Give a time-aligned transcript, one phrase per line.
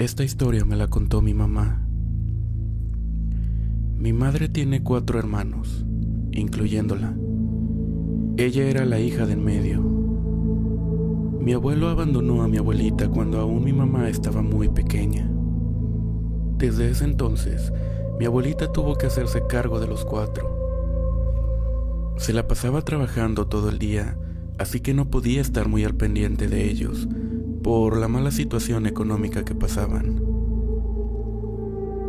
[0.00, 1.86] Esta historia me la contó mi mamá.
[3.98, 5.84] Mi madre tiene cuatro hermanos,
[6.32, 7.14] incluyéndola.
[8.38, 9.82] Ella era la hija del medio.
[9.82, 15.30] Mi abuelo abandonó a mi abuelita cuando aún mi mamá estaba muy pequeña.
[16.56, 17.70] Desde ese entonces,
[18.18, 20.48] mi abuelita tuvo que hacerse cargo de los cuatro.
[22.16, 24.16] Se la pasaba trabajando todo el día,
[24.56, 27.06] así que no podía estar muy al pendiente de ellos
[27.62, 30.20] por la mala situación económica que pasaban.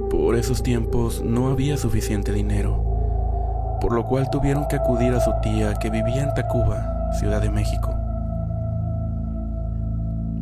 [0.09, 2.83] Por esos tiempos no había suficiente dinero,
[3.81, 7.49] por lo cual tuvieron que acudir a su tía que vivía en Tacuba, Ciudad de
[7.49, 7.93] México.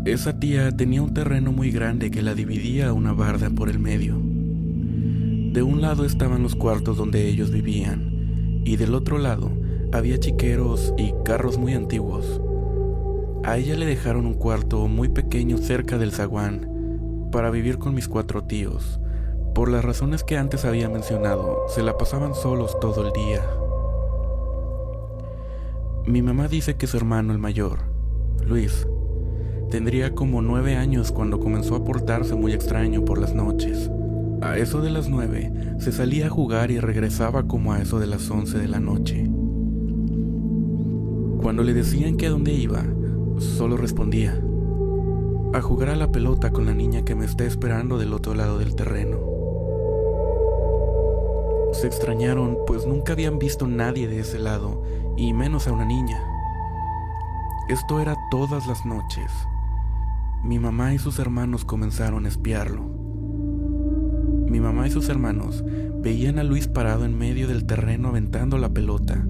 [0.05, 3.79] Esa tía tenía un terreno muy grande que la dividía a una barda por el
[3.79, 4.15] medio.
[4.15, 9.51] De un lado estaban los cuartos donde ellos vivían y del otro lado
[9.91, 12.41] había chiqueros y carros muy antiguos.
[13.43, 18.07] A ella le dejaron un cuarto muy pequeño cerca del zaguán para vivir con mis
[18.07, 18.99] cuatro tíos.
[19.55, 23.41] Por las razones que antes había mencionado, se la pasaban solos todo el día.
[26.05, 27.79] Mi mamá dice que su hermano el mayor,
[28.45, 28.87] Luis,
[29.69, 33.89] tendría como nueve años cuando comenzó a portarse muy extraño por las noches.
[34.41, 38.07] A eso de las nueve, se salía a jugar y regresaba como a eso de
[38.07, 39.29] las once de la noche.
[41.41, 42.83] Cuando le decían que a dónde iba,
[43.43, 44.39] solo respondía,
[45.53, 48.59] a jugar a la pelota con la niña que me está esperando del otro lado
[48.59, 49.19] del terreno.
[51.73, 54.83] Se extrañaron, pues nunca habían visto nadie de ese lado,
[55.17, 56.21] y menos a una niña.
[57.69, 59.31] Esto era todas las noches.
[60.43, 62.83] Mi mamá y sus hermanos comenzaron a espiarlo.
[64.47, 65.63] Mi mamá y sus hermanos
[66.01, 69.27] veían a Luis parado en medio del terreno aventando la pelota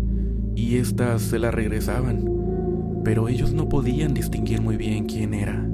[0.56, 2.39] y éstas se la regresaban,
[3.10, 5.68] pero ellos no podían distinguir muy bien quién era.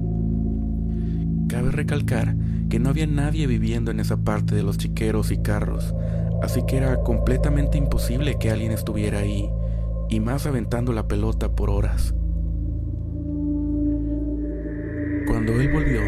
[1.50, 2.34] Cabe recalcar
[2.70, 5.94] que no había nadie viviendo en esa parte de los chiqueros y carros,
[6.42, 9.50] así que era completamente imposible que alguien estuviera ahí,
[10.08, 12.16] y más aventando la pelota por horas.
[15.28, 16.04] Cuando él volvió,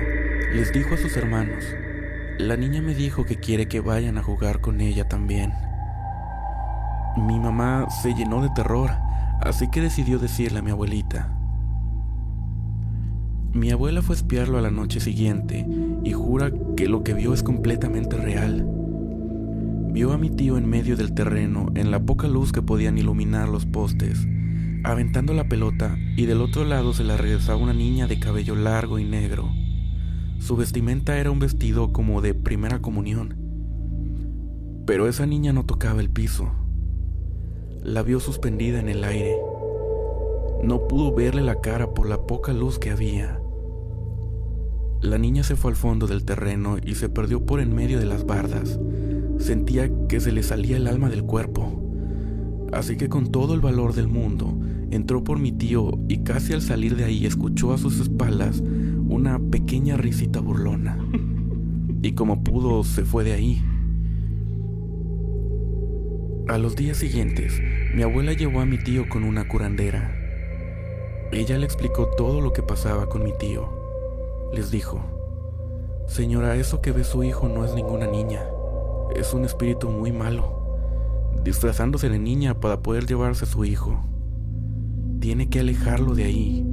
[0.54, 1.66] les dijo a sus hermanos,
[2.40, 5.52] la niña me dijo que quiere que vayan a jugar con ella también.
[7.18, 8.92] Mi mamá se llenó de terror,
[9.42, 11.34] así que decidió decirle a mi abuelita.
[13.54, 15.66] Mi abuela fue a espiarlo a la noche siguiente
[16.04, 18.68] y jura que lo que vio es completamente real.
[19.92, 23.50] Vio a mi tío en medio del terreno, en la poca luz que podían iluminar
[23.50, 24.28] los postes,
[24.84, 29.00] aventando la pelota y del otro lado se la regresaba una niña de cabello largo
[29.00, 29.50] y negro
[30.40, 33.36] su vestimenta era un vestido como de primera comunión.
[34.86, 36.52] Pero esa niña no tocaba el piso.
[37.88, 39.38] La vio suspendida en el aire.
[40.62, 43.40] No pudo verle la cara por la poca luz que había.
[45.00, 48.06] La niña se fue al fondo del terreno y se perdió por en medio de
[48.06, 48.78] las bardas.
[49.40, 51.82] Sentía que se le salía el alma del cuerpo.
[52.74, 54.54] Así que con todo el valor del mundo,
[54.92, 58.62] entró por mi tío y casi al salir de ahí escuchó a sus espaldas
[59.08, 61.00] una pequeña risita burlona.
[62.02, 63.64] Y como pudo, se fue de ahí.
[66.50, 67.62] A los días siguientes,
[67.94, 70.16] mi abuela llevó a mi tío con una curandera.
[71.34, 73.68] Ella le explicó todo lo que pasaba con mi tío.
[74.54, 75.02] Les dijo,
[76.08, 78.44] Señora, eso que ve su hijo no es ninguna niña,
[79.14, 84.00] es un espíritu muy malo, disfrazándose de niña para poder llevarse a su hijo.
[85.20, 86.66] Tiene que alejarlo de ahí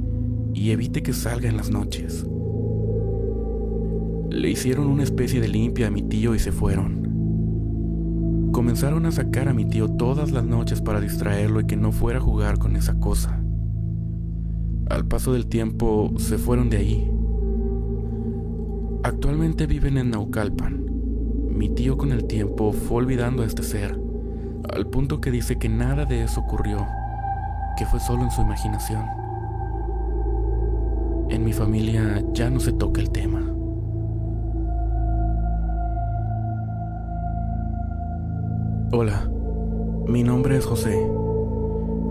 [0.53, 2.25] y evite que salga en las noches.
[4.29, 7.04] Le hicieron una especie de limpia a mi tío y se fueron.
[8.55, 12.19] Comenzaron a sacar a mi tío todas las noches para distraerlo y que no fuera
[12.19, 13.43] a jugar con esa cosa.
[14.89, 17.11] Al paso del tiempo se fueron de ahí.
[19.03, 20.85] Actualmente viven en Naucalpan.
[21.49, 23.99] Mi tío con el tiempo fue olvidando a este ser,
[24.73, 26.77] al punto que dice que nada de eso ocurrió,
[27.77, 29.03] que fue solo en su imaginación.
[31.29, 33.54] En mi familia ya no se toca el tema.
[38.97, 39.29] Hola,
[40.07, 40.95] mi nombre es José.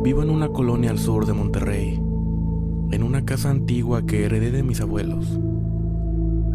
[0.03, 4.63] Vivo en una colonia al sur de Monterrey, en una casa antigua que heredé de
[4.63, 5.41] mis abuelos.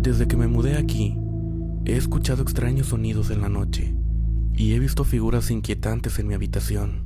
[0.03, 1.17] Desde que me mudé aquí,
[1.85, 3.95] he escuchado extraños sonidos en la noche
[4.53, 7.05] y he visto figuras inquietantes en mi habitación.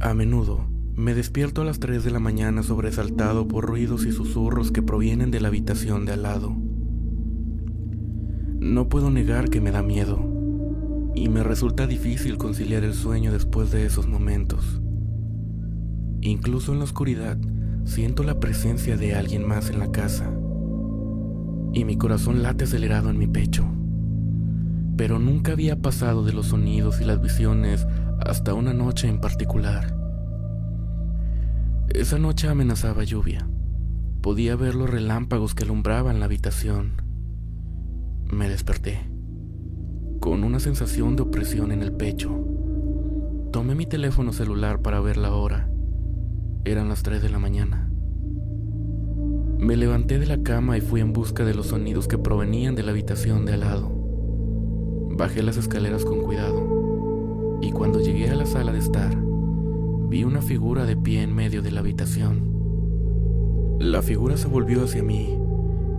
[0.00, 0.66] A menudo
[0.96, 5.30] me despierto a las 3 de la mañana sobresaltado por ruidos y susurros que provienen
[5.30, 6.56] de la habitación de al lado.
[8.58, 10.31] No puedo negar que me da miedo,
[11.14, 14.80] y me resulta difícil conciliar el sueño después de esos momentos.
[16.20, 17.36] Incluso en la oscuridad
[17.84, 20.32] siento la presencia de alguien más en la casa.
[21.74, 23.66] y mi corazón late acelerado en mi pecho.
[24.96, 27.86] Pero nunca había pasado de los sonidos y las visiones
[28.20, 29.96] hasta una noche en particular.
[31.88, 33.48] Esa noche amenazaba lluvia.
[34.20, 37.00] Podía ver los relámpagos que alumbraban la habitación.
[38.30, 39.10] Me desperté,
[40.22, 42.30] con una sensación de opresión en el pecho.
[43.50, 45.68] Tomé mi teléfono celular para ver la hora.
[46.64, 47.90] Eran las 3 de la mañana.
[49.58, 52.84] Me levanté de la cama y fui en busca de los sonidos que provenían de
[52.84, 53.90] la habitación de al lado.
[55.10, 59.20] Bajé las escaleras con cuidado y cuando llegué a la sala de estar,
[60.08, 63.76] vi una figura de pie en medio de la habitación.
[63.80, 65.36] La figura se volvió hacia mí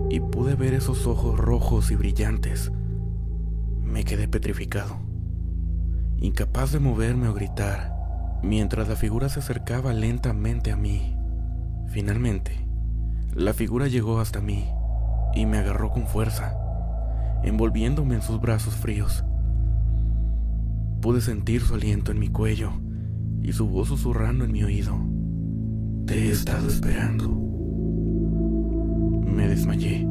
[0.08, 2.72] y pude ver esos ojos rojos y brillantes.
[3.94, 4.96] Me quedé petrificado,
[6.18, 7.94] incapaz de moverme o gritar,
[8.42, 11.16] mientras la figura se acercaba lentamente a mí.
[11.90, 12.66] Finalmente,
[13.36, 14.64] la figura llegó hasta mí
[15.36, 16.56] y me agarró con fuerza,
[17.44, 19.24] envolviéndome en sus brazos fríos.
[21.00, 22.72] Pude sentir su aliento en mi cuello
[23.42, 24.98] y su voz susurrando en mi oído.
[26.06, 27.28] Te he estado esperando.
[29.24, 30.04] Me desmayé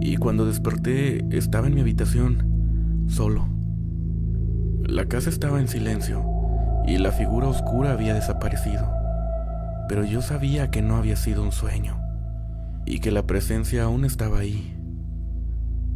[0.00, 2.47] y cuando desperté estaba en mi habitación,
[3.08, 3.48] solo.
[4.84, 6.24] La casa estaba en silencio
[6.86, 8.88] y la figura oscura había desaparecido,
[9.88, 12.00] pero yo sabía que no había sido un sueño
[12.86, 14.74] y que la presencia aún estaba ahí.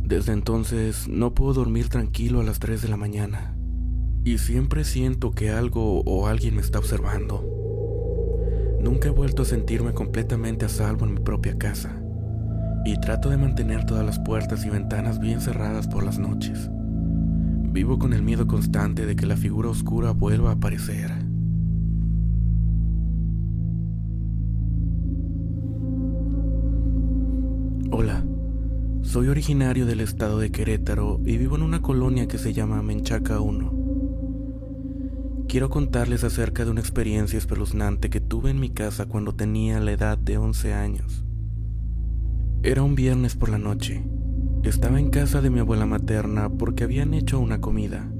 [0.02, 3.56] Desde entonces no puedo dormir tranquilo a las 3 de la mañana
[4.24, 7.48] y siempre siento que algo o alguien me está observando.
[8.80, 12.02] Nunca he vuelto a sentirme completamente a salvo en mi propia casa
[12.84, 16.68] y trato de mantener todas las puertas y ventanas bien cerradas por las noches.
[17.72, 21.10] Vivo con el miedo constante de que la figura oscura vuelva a aparecer.
[27.90, 28.26] Hola,
[29.00, 33.40] soy originario del estado de Querétaro y vivo en una colonia que se llama Menchaca
[33.40, 33.72] 1.
[35.48, 39.92] Quiero contarles acerca de una experiencia espeluznante que tuve en mi casa cuando tenía la
[39.92, 41.24] edad de 11 años.
[42.62, 44.04] Era un viernes por la noche.
[44.62, 48.10] Estaba en casa de mi abuela materna porque habían hecho una comida.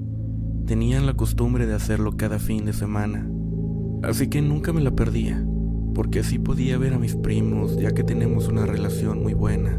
[0.67, 3.29] Tenían la costumbre de hacerlo cada fin de semana,
[4.03, 5.44] así que nunca me la perdía
[5.94, 9.79] porque así podía ver a mis primos ya que tenemos una relación muy buena.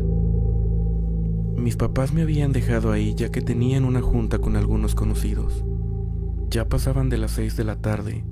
[1.58, 5.64] Mis papás me habían dejado ahí ya que tenían una junta con algunos conocidos.
[6.50, 8.24] Ya pasaban de las seis de la tarde.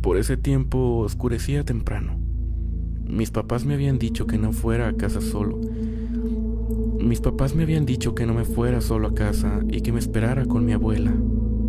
[0.00, 2.18] Por ese tiempo oscurecía temprano.
[3.04, 5.60] Mis papás me habían dicho que no fuera a casa solo.
[7.06, 10.00] Mis papás me habían dicho que no me fuera solo a casa y que me
[10.00, 11.14] esperara con mi abuela,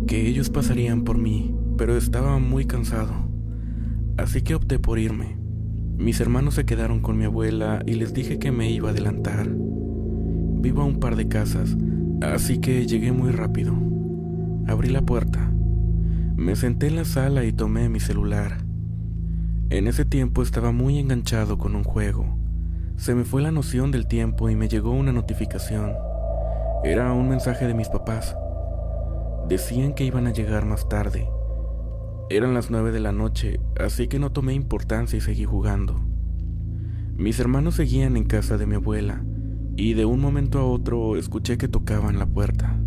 [0.06, 3.28] que ellos pasarían por mí, pero estaba muy cansado
[4.18, 5.38] así que opté por irme.
[5.96, 9.48] Mis hermanos se quedaron con mi abuela y les dije que me iba a adelantar.
[9.48, 11.76] Vivo a un par de casas,
[12.20, 13.74] así que llegué muy rápido.
[14.66, 15.50] Abrí la puerta.
[16.36, 18.58] Me senté en la sala y tomé mi celular.
[19.70, 22.37] En ese tiempo estaba muy enganchado con un juego.
[22.98, 25.94] Se me fue la noción del tiempo y me llegó una notificación.
[26.84, 28.36] Era un mensaje de mis papás.
[29.48, 31.26] Decían que iban a llegar más tarde
[32.30, 35.98] eran las nueve de la noche, así que no tomé importancia y seguí jugando.
[37.16, 39.24] Mis hermanos seguían en casa de mi abuela,
[39.76, 42.78] y de un momento a otro escuché que tocaban la puerta.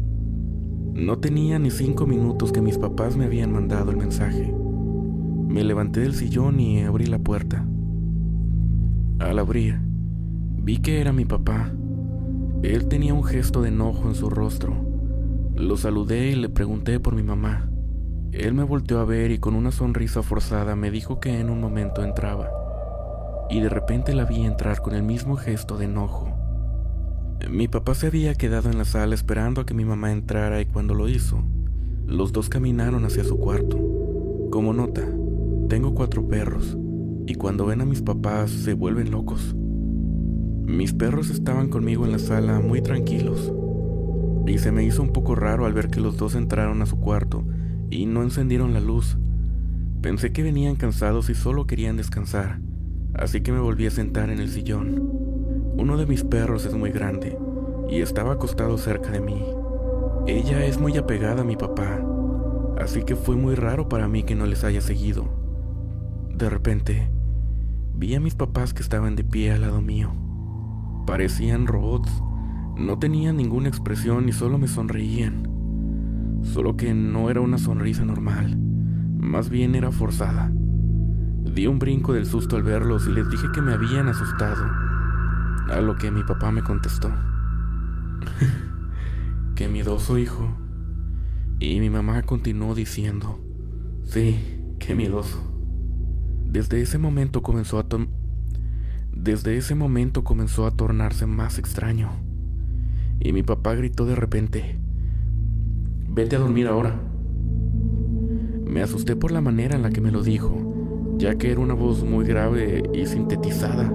[0.94, 4.54] No tenía ni cinco minutos que mis papás me habían mandado el mensaje.
[5.48, 7.66] Me levanté del sillón y abrí la puerta.
[9.18, 9.80] Al abrir,
[10.64, 11.72] vi que era mi papá.
[12.62, 14.76] Él tenía un gesto de enojo en su rostro.
[15.56, 17.70] Lo saludé y le pregunté por mi mamá.
[18.32, 21.60] Él me volteó a ver y con una sonrisa forzada me dijo que en un
[21.60, 22.50] momento entraba.
[23.50, 26.30] Y de repente la vi entrar con el mismo gesto de enojo.
[27.50, 30.66] Mi papá se había quedado en la sala esperando a que mi mamá entrara y
[30.68, 31.44] cuando lo hizo,
[32.06, 33.78] los dos caminaron hacia su cuarto.
[34.52, 35.02] Como nota,
[35.68, 36.78] tengo cuatro perros
[37.26, 39.56] y cuando ven a mis papás se vuelven locos.
[40.72, 43.52] Mis perros estaban conmigo en la sala muy tranquilos
[44.48, 46.98] y se me hizo un poco raro al ver que los dos entraron a su
[46.98, 47.44] cuarto
[47.90, 49.18] y no encendieron la luz.
[50.02, 52.62] Pensé que venían cansados y solo querían descansar,
[53.14, 55.12] así que me volví a sentar en el sillón.
[55.76, 57.38] Uno de mis perros es muy grande
[57.90, 59.44] y estaba acostado cerca de mí.
[60.26, 62.02] Ella es muy apegada a mi papá,
[62.80, 65.28] así que fue muy raro para mí que no les haya seguido.
[66.34, 67.12] De repente,
[67.94, 70.31] vi a mis papás que estaban de pie al lado mío.
[71.06, 72.12] Parecían robots,
[72.78, 75.52] no tenían ninguna expresión y solo me sonreían
[76.44, 80.52] solo que no era una sonrisa normal, más bien era forzada.
[80.52, 84.64] Di un brinco del susto al verlos y les dije que me habían asustado.
[85.70, 87.10] A lo que mi papá me contestó.
[89.56, 90.58] Qué miedoso hijo.
[91.60, 93.40] Y mi mamá continuó diciendo,
[94.04, 95.40] sí, qué miedoso.
[96.48, 97.88] Desde ese momento comenzó a
[99.22, 102.10] desde ese momento comenzó a tornarse más extraño.
[103.20, 104.80] Y mi papá gritó de repente,
[106.10, 107.00] vete a dormir ahora.
[108.66, 111.76] Me asusté por la manera en la que me lo dijo, ya que era una
[111.76, 113.94] voz muy grave y sintetizada.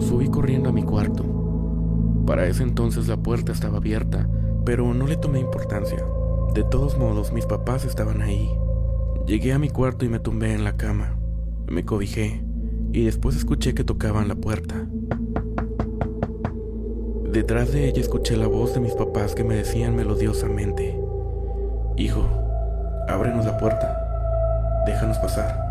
[0.00, 1.24] Subí corriendo a mi cuarto.
[2.26, 4.28] Para ese entonces la puerta estaba abierta,
[4.66, 6.04] pero no le tomé importancia.
[6.54, 8.50] De todos modos, mis papás estaban ahí.
[9.26, 11.16] Llegué a mi cuarto y me tumbé en la cama.
[11.70, 12.42] Me cobijé
[12.92, 14.86] y después escuché que tocaban la puerta.
[17.32, 20.98] Detrás de ella escuché la voz de mis papás que me decían melodiosamente,
[21.96, 22.26] Hijo,
[23.08, 23.96] ábrenos la puerta,
[24.86, 25.68] déjanos pasar.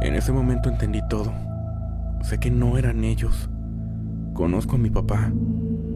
[0.00, 1.32] En ese momento entendí todo.
[2.22, 3.48] Sé que no eran ellos.
[4.34, 5.32] Conozco a mi papá.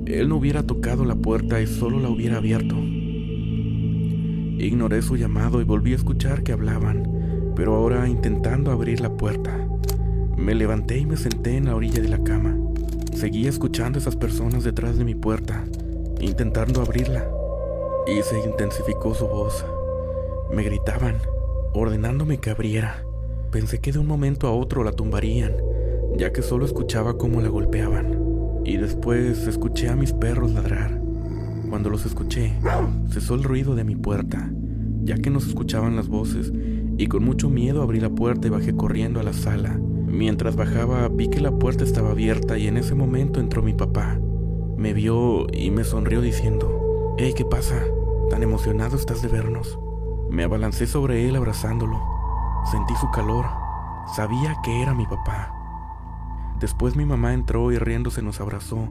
[0.06, 2.76] Él no hubiera tocado la puerta y solo la hubiera abierto.
[4.58, 9.69] Ignoré su llamado y volví a escuchar que hablaban, pero ahora intentando abrir la puerta.
[10.40, 12.56] Me levanté y me senté en la orilla de la cama.
[13.14, 15.66] Seguía escuchando a esas personas detrás de mi puerta,
[16.18, 17.30] intentando abrirla.
[18.06, 19.66] Y se intensificó su voz.
[20.50, 21.16] Me gritaban,
[21.74, 23.04] ordenándome que abriera.
[23.52, 25.52] Pensé que de un momento a otro la tumbarían,
[26.16, 28.62] ya que solo escuchaba cómo la golpeaban.
[28.64, 30.98] Y después escuché a mis perros ladrar.
[31.68, 32.54] Cuando los escuché,
[33.10, 34.50] cesó el ruido de mi puerta,
[35.04, 36.50] ya que no se escuchaban las voces,
[36.96, 39.78] y con mucho miedo abrí la puerta y bajé corriendo a la sala,
[40.10, 44.18] Mientras bajaba vi que la puerta estaba abierta y en ese momento entró mi papá.
[44.76, 47.76] Me vio y me sonrió diciendo, Hey, ¿qué pasa?
[48.28, 49.78] ¿Tan emocionado estás de vernos?
[50.28, 52.00] Me abalancé sobre él abrazándolo.
[52.72, 53.46] Sentí su calor.
[54.16, 55.54] Sabía que era mi papá.
[56.58, 58.88] Después mi mamá entró y riéndose nos abrazó.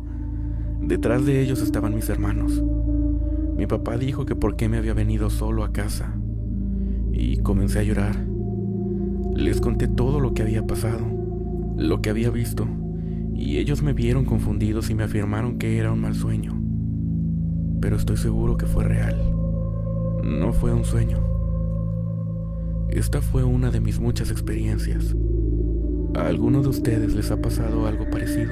[0.79, 2.63] Detrás de ellos estaban mis hermanos.
[3.57, 6.15] Mi papá dijo que por qué me había venido solo a casa.
[7.11, 8.15] Y comencé a llorar.
[9.39, 10.99] Les conté todo lo que había pasado,
[11.77, 12.67] lo que había visto,
[13.33, 16.61] y ellos me vieron confundidos y me afirmaron que era un mal sueño.
[17.79, 19.15] Pero estoy seguro que fue real.
[20.25, 21.19] No fue un sueño.
[22.89, 25.15] Esta fue una de mis muchas experiencias.
[26.15, 28.51] ¿A alguno de ustedes les ha pasado algo parecido?